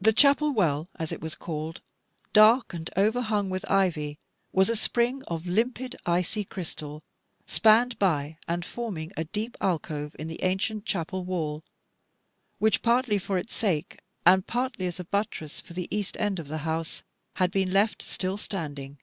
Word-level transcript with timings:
The 0.00 0.12
chapel 0.12 0.52
well, 0.52 0.88
as 0.94 1.10
it 1.10 1.20
was 1.20 1.34
called, 1.34 1.80
dark 2.32 2.72
and 2.72 2.88
overhung 2.96 3.50
with 3.50 3.68
ivy, 3.68 4.20
was 4.52 4.68
a 4.68 4.76
spring 4.76 5.24
of 5.24 5.46
limpid 5.48 5.96
icy 6.06 6.44
crystal, 6.44 7.02
spanned 7.44 7.98
by 7.98 8.38
and 8.46 8.64
forming 8.64 9.10
a 9.16 9.24
deep 9.24 9.56
alcove 9.60 10.14
in 10.16 10.28
the 10.28 10.40
ancient 10.44 10.84
chapel 10.84 11.24
wall, 11.24 11.64
which, 12.60 12.82
partly 12.82 13.18
for 13.18 13.36
its 13.36 13.52
sake, 13.52 13.98
and 14.24 14.46
partly 14.46 14.86
as 14.86 15.00
a 15.00 15.04
buttress 15.04 15.60
for 15.60 15.72
the 15.72 15.88
east 15.90 16.16
end 16.20 16.38
of 16.38 16.46
the 16.46 16.58
house, 16.58 17.02
had 17.34 17.50
been 17.50 17.72
left 17.72 18.02
still 18.02 18.36
standing. 18.36 19.00